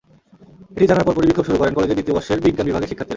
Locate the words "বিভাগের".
2.69-2.89